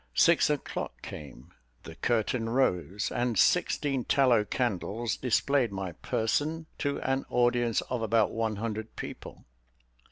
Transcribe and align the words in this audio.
Six 0.15 0.49
o'clock 0.49 1.03
came, 1.03 1.53
the 1.83 1.93
curtain 1.93 2.49
rose, 2.49 3.11
and 3.13 3.37
sixteen 3.37 4.03
tallow 4.03 4.43
candles 4.43 5.15
displayed 5.15 5.71
my 5.71 5.91
person 5.91 6.65
to 6.79 6.99
an 7.01 7.23
audience 7.29 7.81
of 7.81 8.01
about 8.01 8.31
one 8.31 8.55
hundred 8.55 8.95
people. 8.95 9.45